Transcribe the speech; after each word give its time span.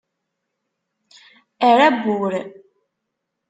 Err 1.69 1.79
abbur! 1.87 2.33